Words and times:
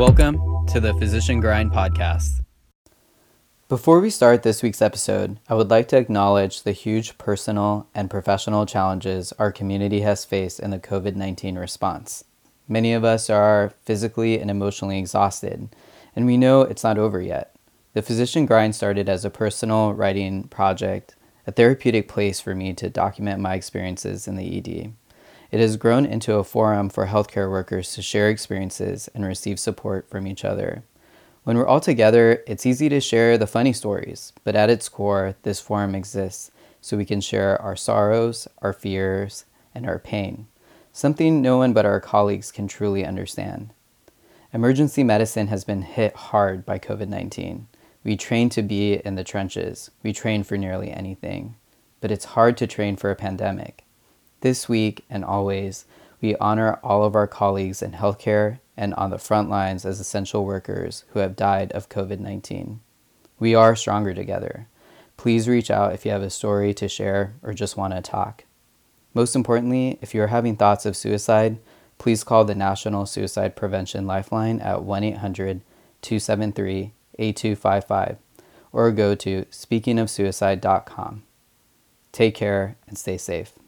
Welcome 0.00 0.66
to 0.68 0.80
the 0.80 0.94
Physician 0.94 1.40
Grind 1.40 1.72
podcast. 1.72 2.40
Before 3.68 4.00
we 4.00 4.08
start 4.08 4.42
this 4.42 4.62
week's 4.62 4.80
episode, 4.80 5.38
I 5.46 5.54
would 5.54 5.68
like 5.68 5.88
to 5.88 5.98
acknowledge 5.98 6.62
the 6.62 6.72
huge 6.72 7.18
personal 7.18 7.86
and 7.94 8.08
professional 8.08 8.64
challenges 8.64 9.34
our 9.38 9.52
community 9.52 10.00
has 10.00 10.24
faced 10.24 10.58
in 10.58 10.70
the 10.70 10.78
COVID 10.78 11.16
19 11.16 11.58
response. 11.58 12.24
Many 12.66 12.94
of 12.94 13.04
us 13.04 13.28
are 13.28 13.74
physically 13.84 14.40
and 14.40 14.50
emotionally 14.50 14.98
exhausted, 14.98 15.68
and 16.16 16.24
we 16.24 16.38
know 16.38 16.62
it's 16.62 16.82
not 16.82 16.96
over 16.96 17.20
yet. 17.20 17.54
The 17.92 18.00
Physician 18.00 18.46
Grind 18.46 18.74
started 18.74 19.06
as 19.06 19.26
a 19.26 19.30
personal 19.30 19.92
writing 19.92 20.44
project, 20.44 21.14
a 21.46 21.52
therapeutic 21.52 22.08
place 22.08 22.40
for 22.40 22.54
me 22.54 22.72
to 22.72 22.88
document 22.88 23.42
my 23.42 23.52
experiences 23.52 24.26
in 24.26 24.36
the 24.36 24.56
ED. 24.56 24.94
It 25.50 25.58
has 25.58 25.76
grown 25.76 26.06
into 26.06 26.34
a 26.34 26.44
forum 26.44 26.88
for 26.88 27.06
healthcare 27.06 27.50
workers 27.50 27.92
to 27.94 28.02
share 28.02 28.28
experiences 28.28 29.08
and 29.14 29.24
receive 29.24 29.58
support 29.58 30.08
from 30.08 30.28
each 30.28 30.44
other. 30.44 30.84
When 31.42 31.56
we're 31.56 31.66
all 31.66 31.80
together, 31.80 32.44
it's 32.46 32.66
easy 32.66 32.88
to 32.88 33.00
share 33.00 33.36
the 33.36 33.48
funny 33.48 33.72
stories, 33.72 34.32
but 34.44 34.54
at 34.54 34.70
its 34.70 34.88
core, 34.88 35.34
this 35.42 35.60
forum 35.60 35.96
exists 35.96 36.52
so 36.80 36.96
we 36.96 37.04
can 37.04 37.20
share 37.20 37.60
our 37.60 37.74
sorrows, 37.74 38.46
our 38.62 38.72
fears, 38.72 39.44
and 39.74 39.86
our 39.86 39.98
pain, 39.98 40.46
something 40.92 41.42
no 41.42 41.56
one 41.56 41.72
but 41.72 41.86
our 41.86 42.00
colleagues 42.00 42.52
can 42.52 42.68
truly 42.68 43.04
understand. 43.04 43.72
Emergency 44.52 45.02
medicine 45.02 45.48
has 45.48 45.64
been 45.64 45.82
hit 45.82 46.14
hard 46.14 46.64
by 46.64 46.78
COVID 46.78 47.08
19. 47.08 47.66
We 48.04 48.16
train 48.16 48.48
to 48.50 48.62
be 48.62 48.94
in 48.94 49.16
the 49.16 49.24
trenches, 49.24 49.90
we 50.02 50.12
train 50.12 50.44
for 50.44 50.56
nearly 50.56 50.90
anything, 50.92 51.56
but 52.00 52.12
it's 52.12 52.36
hard 52.36 52.56
to 52.58 52.66
train 52.68 52.96
for 52.96 53.10
a 53.10 53.16
pandemic. 53.16 53.84
This 54.40 54.68
week 54.68 55.04
and 55.10 55.24
always, 55.24 55.84
we 56.20 56.34
honor 56.36 56.78
all 56.82 57.04
of 57.04 57.14
our 57.14 57.26
colleagues 57.26 57.82
in 57.82 57.92
healthcare 57.92 58.60
and 58.76 58.94
on 58.94 59.10
the 59.10 59.18
front 59.18 59.50
lines 59.50 59.84
as 59.84 60.00
essential 60.00 60.44
workers 60.44 61.04
who 61.10 61.18
have 61.18 61.36
died 61.36 61.72
of 61.72 61.90
COVID 61.90 62.20
19. 62.20 62.80
We 63.38 63.54
are 63.54 63.76
stronger 63.76 64.14
together. 64.14 64.66
Please 65.18 65.48
reach 65.48 65.70
out 65.70 65.92
if 65.92 66.06
you 66.06 66.12
have 66.12 66.22
a 66.22 66.30
story 66.30 66.72
to 66.74 66.88
share 66.88 67.34
or 67.42 67.52
just 67.52 67.76
want 67.76 67.92
to 67.94 68.00
talk. 68.00 68.44
Most 69.12 69.36
importantly, 69.36 69.98
if 70.00 70.14
you 70.14 70.22
are 70.22 70.28
having 70.28 70.56
thoughts 70.56 70.86
of 70.86 70.96
suicide, 70.96 71.58
please 71.98 72.24
call 72.24 72.46
the 72.46 72.54
National 72.54 73.04
Suicide 73.04 73.56
Prevention 73.56 74.06
Lifeline 74.06 74.60
at 74.60 74.82
1 74.82 75.04
800 75.04 75.60
273 76.00 76.92
8255 77.18 78.16
or 78.72 78.90
go 78.90 79.14
to 79.14 79.44
speakingofsuicide.com. 79.50 81.24
Take 82.12 82.34
care 82.34 82.76
and 82.88 82.96
stay 82.96 83.18
safe. 83.18 83.59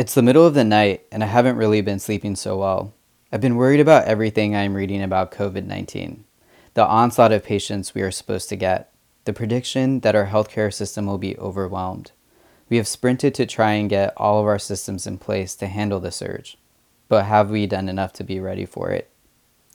It's 0.00 0.14
the 0.14 0.22
middle 0.22 0.46
of 0.46 0.54
the 0.54 0.64
night, 0.64 1.04
and 1.12 1.22
I 1.22 1.26
haven't 1.26 1.58
really 1.58 1.82
been 1.82 1.98
sleeping 1.98 2.34
so 2.34 2.56
well. 2.56 2.94
I've 3.30 3.42
been 3.42 3.56
worried 3.56 3.80
about 3.80 4.06
everything 4.06 4.56
I'm 4.56 4.72
reading 4.72 5.02
about 5.02 5.30
COVID 5.30 5.66
19 5.66 6.24
the 6.72 6.86
onslaught 6.86 7.32
of 7.32 7.44
patients 7.44 7.94
we 7.94 8.00
are 8.00 8.10
supposed 8.10 8.48
to 8.48 8.56
get, 8.56 8.94
the 9.26 9.34
prediction 9.34 10.00
that 10.00 10.14
our 10.14 10.28
healthcare 10.28 10.72
system 10.72 11.04
will 11.04 11.18
be 11.18 11.36
overwhelmed. 11.36 12.12
We 12.70 12.78
have 12.78 12.88
sprinted 12.88 13.34
to 13.34 13.44
try 13.44 13.72
and 13.72 13.90
get 13.90 14.14
all 14.16 14.40
of 14.40 14.46
our 14.46 14.58
systems 14.58 15.06
in 15.06 15.18
place 15.18 15.54
to 15.56 15.66
handle 15.66 16.00
the 16.00 16.10
surge, 16.10 16.56
but 17.10 17.26
have 17.26 17.50
we 17.50 17.66
done 17.66 17.90
enough 17.90 18.14
to 18.14 18.24
be 18.24 18.40
ready 18.40 18.64
for 18.64 18.90
it? 18.90 19.10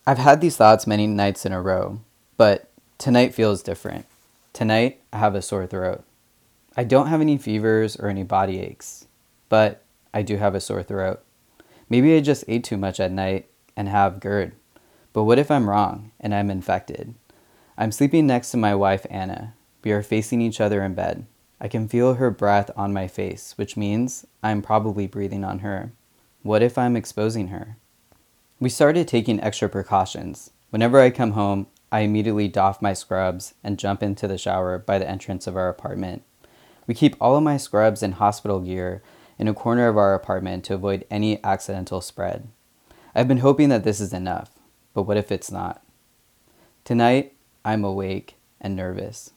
I've 0.07 0.17
had 0.17 0.41
these 0.41 0.57
thoughts 0.57 0.87
many 0.87 1.05
nights 1.05 1.45
in 1.45 1.51
a 1.51 1.61
row, 1.61 1.99
but 2.35 2.71
tonight 2.97 3.35
feels 3.35 3.61
different. 3.61 4.07
Tonight, 4.53 5.01
I 5.13 5.19
have 5.19 5.35
a 5.35 5.43
sore 5.43 5.67
throat. 5.67 6.03
I 6.75 6.83
don't 6.83 7.09
have 7.09 7.21
any 7.21 7.37
fevers 7.37 7.95
or 7.95 8.09
any 8.09 8.23
body 8.23 8.59
aches, 8.59 9.05
but 9.49 9.83
I 10.15 10.21
do 10.21 10.37
have 10.37 10.55
a 10.55 10.61
sore 10.61 10.81
throat. 10.81 11.21
Maybe 11.89 12.15
I 12.15 12.21
just 12.21 12.45
ate 12.47 12.63
too 12.63 12.77
much 12.77 13.01
at 13.01 13.11
night 13.11 13.49
and 13.75 13.89
have 13.89 14.21
GERD. 14.21 14.53
But 15.11 15.25
what 15.25 15.37
if 15.37 15.51
I'm 15.51 15.69
wrong 15.69 16.11
and 16.21 16.33
I'm 16.33 16.49
infected? 16.49 17.13
I'm 17.77 17.91
sleeping 17.91 18.25
next 18.25 18.51
to 18.51 18.57
my 18.57 18.73
wife, 18.73 19.05
Anna. 19.09 19.55
We 19.83 19.91
are 19.91 20.01
facing 20.01 20.39
each 20.39 20.61
other 20.61 20.81
in 20.81 20.93
bed. 20.93 21.25
I 21.59 21.67
can 21.67 21.89
feel 21.89 22.13
her 22.13 22.31
breath 22.31 22.71
on 22.77 22.93
my 22.93 23.09
face, 23.09 23.53
which 23.57 23.75
means 23.75 24.25
I'm 24.41 24.61
probably 24.61 25.05
breathing 25.05 25.43
on 25.43 25.59
her. 25.59 25.91
What 26.43 26.63
if 26.63 26.77
I'm 26.77 26.95
exposing 26.95 27.49
her? 27.49 27.75
We 28.57 28.69
started 28.69 29.09
taking 29.09 29.41
extra 29.41 29.67
precautions. 29.67 30.51
Whenever 30.69 31.01
I 31.01 31.09
come 31.09 31.31
home, 31.31 31.67
I 31.91 31.99
immediately 31.99 32.47
doff 32.47 32.81
my 32.81 32.93
scrubs 32.93 33.53
and 33.63 33.77
jump 33.77 34.01
into 34.01 34.29
the 34.29 34.37
shower 34.37 34.79
by 34.79 34.97
the 34.97 35.09
entrance 35.09 35.45
of 35.45 35.57
our 35.57 35.67
apartment. 35.67 36.23
We 36.87 36.93
keep 36.93 37.15
all 37.19 37.35
of 37.35 37.43
my 37.43 37.57
scrubs 37.57 38.01
and 38.01 38.15
hospital 38.15 38.61
gear 38.61 39.01
in 39.37 39.47
a 39.47 39.53
corner 39.53 39.87
of 39.87 39.97
our 39.97 40.13
apartment 40.13 40.63
to 40.65 40.73
avoid 40.73 41.05
any 41.09 41.43
accidental 41.43 42.01
spread. 42.01 42.47
I've 43.13 43.27
been 43.27 43.39
hoping 43.39 43.69
that 43.69 43.83
this 43.83 43.99
is 43.99 44.13
enough, 44.13 44.51
but 44.93 45.03
what 45.03 45.17
if 45.17 45.31
it's 45.31 45.51
not? 45.51 45.83
Tonight, 46.83 47.33
I'm 47.63 47.83
awake 47.83 48.35
and 48.61 48.75
nervous. 48.75 49.31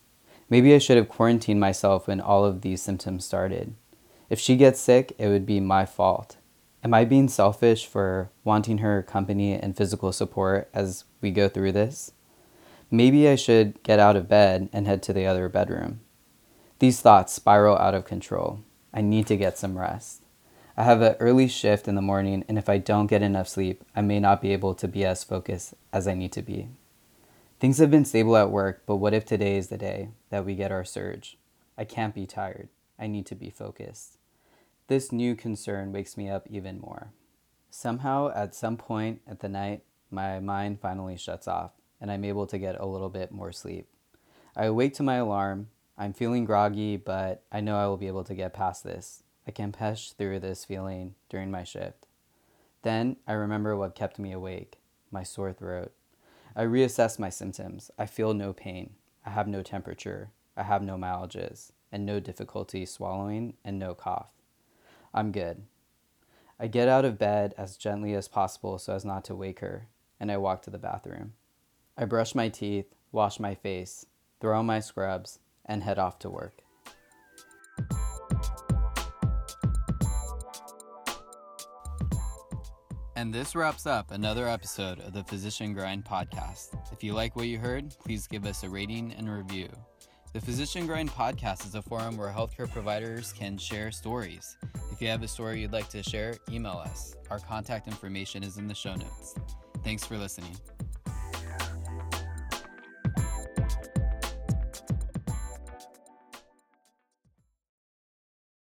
Maybe 0.51 0.75
I 0.75 0.79
should 0.79 0.97
have 0.97 1.09
quarantined 1.09 1.61
myself 1.61 2.09
when 2.09 2.21
all 2.21 2.45
of 2.45 2.63
these 2.63 2.83
symptoms 2.83 3.25
started. 3.25 3.75
If 4.31 4.39
she 4.39 4.57
gets 4.57 4.81
sick, 4.81 5.15
it 5.19 5.29
would 5.29 5.47
be 5.47 5.61
my 5.61 5.87
fault. 5.87 6.37
Am 6.85 6.95
I 6.95 7.05
being 7.05 7.29
selfish 7.29 7.87
for 7.87 8.31
wanting 8.45 8.79
her 8.79 9.03
company 9.03 9.55
and 9.55 9.77
physical 9.77 10.13
support 10.13 10.69
as 10.73 11.05
we 11.21 11.31
go 11.31 11.49
through 11.49 11.73
this? 11.73 12.13
Maybe 12.91 13.29
I 13.29 13.35
should 13.35 13.83
get 13.83 13.99
out 13.99 14.17
of 14.17 14.29
bed 14.29 14.69
and 14.73 14.87
head 14.87 15.03
to 15.05 15.13
the 15.13 15.27
other 15.27 15.49
bedroom. 15.49 16.01
These 16.79 17.01
thoughts 17.01 17.33
spiral 17.33 17.77
out 17.77 17.95
of 17.95 18.05
control. 18.05 18.61
I 18.93 19.01
need 19.01 19.27
to 19.27 19.37
get 19.37 19.59
some 19.59 19.79
rest. 19.79 20.25
I 20.77 20.85
have 20.85 21.03
an 21.03 21.17
early 21.19 21.49
shift 21.49 21.89
in 21.89 21.97
the 21.97 22.03
morning, 22.03 22.45
and 22.49 22.57
if 22.57 22.69
I 22.69 22.79
don't 22.79 23.09
get 23.09 23.23
enough 23.23 23.49
sleep, 23.49 23.83
I 23.97 24.01
may 24.01 24.21
not 24.21 24.41
be 24.41 24.53
able 24.53 24.75
to 24.77 24.89
be 24.89 25.05
as 25.05 25.25
focused 25.25 25.75
as 25.93 26.07
I 26.07 26.15
need 26.15 26.33
to 26.33 26.43
be. 26.43 26.69
Things 27.59 27.79
have 27.79 27.91
been 27.91 28.05
stable 28.05 28.37
at 28.37 28.53
work, 28.53 28.85
but 28.87 28.97
what 28.97 29.13
if 29.13 29.25
today 29.25 29.57
is 29.57 29.69
the 29.69 29.77
day 29.77 30.11
that 30.31 30.45
we 30.45 30.55
get 30.55 30.71
our 30.71 30.85
surge? 30.85 31.37
I 31.77 31.85
can't 31.85 32.15
be 32.15 32.27
tired. 32.27 32.69
I 32.99 33.09
need 33.09 33.27
to 33.27 33.35
be 33.35 33.51
focused. 33.51 34.19
This 34.87 35.11
new 35.11 35.35
concern 35.35 35.93
wakes 35.93 36.17
me 36.17 36.31
up 36.31 36.47
even 36.49 36.81
more. 36.81 37.09
Somehow, 37.71 38.31
at 38.35 38.55
some 38.55 38.77
point 38.77 39.21
at 39.27 39.41
the 39.41 39.49
night, 39.49 39.83
my 40.11 40.39
mind 40.39 40.81
finally 40.81 41.17
shuts 41.17 41.49
off, 41.49 41.73
and 42.01 42.11
I'm 42.11 42.25
able 42.25 42.47
to 42.47 42.59
get 42.59 42.81
a 42.81 42.87
little 42.87 43.09
bit 43.11 43.33
more 43.33 43.53
sleep. 43.53 43.89
I 44.57 44.65
awake 44.67 44.95
to 44.95 45.03
my 45.03 45.17
alarm, 45.17 45.69
I'm 46.01 46.13
feeling 46.13 46.45
groggy, 46.45 46.97
but 46.97 47.43
I 47.51 47.61
know 47.61 47.77
I 47.77 47.89
will 47.89 47.97
be 47.97 48.07
able 48.07 48.23
to 48.23 48.35
get 48.35 48.55
past 48.55 48.85
this. 48.85 49.25
I 49.49 49.51
can 49.51 49.73
push 49.73 50.11
through 50.11 50.39
this 50.39 50.65
feeling 50.65 51.17
during 51.29 51.51
my 51.51 51.65
shift. 51.65 52.07
Then 52.83 53.17
I 53.27 53.33
remember 53.33 53.77
what 53.77 53.97
kept 53.97 54.19
me 54.19 54.31
awake 54.31 54.79
my 55.11 55.25
sore 55.25 55.53
throat. 55.53 55.93
I 56.55 56.63
reassess 56.65 57.19
my 57.19 57.31
symptoms. 57.31 57.91
I 57.99 58.07
feel 58.07 58.33
no 58.33 58.53
pain. 58.53 58.91
I 59.27 59.31
have 59.31 59.49
no 59.49 59.63
temperature. 59.63 60.31
I 60.57 60.63
have 60.63 60.83
no 60.83 60.97
myalgias, 60.97 61.73
and 61.91 62.07
no 62.07 62.21
difficulty 62.21 62.85
swallowing, 62.85 63.55
and 63.65 63.79
no 63.79 63.95
cough. 63.95 64.31
I'm 65.13 65.33
good. 65.33 65.63
I 66.61 66.67
get 66.67 66.89
out 66.89 67.05
of 67.05 67.19
bed 67.19 67.55
as 67.57 67.77
gently 67.77 68.15
as 68.15 68.29
possible 68.29 68.79
so 68.79 68.95
as 68.95 69.05
not 69.05 69.25
to 69.25 69.35
wake 69.35 69.61
her, 69.61 69.89
and 70.21 70.31
I 70.31 70.37
walk 70.37 70.63
to 70.63 70.71
the 70.71 70.79
bathroom. 70.79 71.33
I 71.97 72.05
brush 72.05 72.35
my 72.35 72.49
teeth, 72.49 72.95
wash 73.11 73.41
my 73.41 73.55
face, 73.55 74.07
throw 74.41 74.59
on 74.59 74.67
my 74.67 74.81
scrubs, 74.81 75.39
and 75.69 75.83
head 75.83 75.99
off 75.99 76.19
to 76.21 76.31
work. 76.31 76.63
And 83.17 83.35
this 83.35 83.57
wraps 83.57 83.85
up 83.85 84.13
another 84.13 84.47
episode 84.47 85.01
of 85.01 85.13
the 85.13 85.25
Physician 85.25 85.73
Grind 85.73 86.05
podcast. 86.05 86.77
If 86.93 87.03
you 87.03 87.15
like 87.15 87.35
what 87.35 87.49
you 87.49 87.59
heard, 87.59 87.93
please 87.99 88.29
give 88.29 88.47
us 88.47 88.63
a 88.63 88.69
rating 88.69 89.13
and 89.15 89.29
review. 89.29 89.69
The 90.33 90.41
Physician 90.41 90.87
Grind 90.87 91.11
podcast 91.11 91.67
is 91.67 91.75
a 91.75 91.83
forum 91.83 92.17
where 92.17 92.31
healthcare 92.31 92.71
providers 92.71 93.33
can 93.33 93.59
share 93.59 93.91
stories. 93.91 94.57
If 94.93 95.03
you 95.03 95.09
have 95.09 95.25
a 95.25 95.29
story 95.29 95.61
you'd 95.61 95.73
like 95.73 95.89
to 95.89 96.03
share, 96.03 96.37
email 96.49 96.81
us. 96.85 97.17
Our 97.29 97.41
contact 97.41 97.89
information 97.89 98.45
is 98.45 98.57
in 98.57 98.69
the 98.69 98.75
show 98.75 98.95
notes. 98.95 99.35
Thanks 99.83 100.05
for 100.05 100.17
listening. 100.17 100.57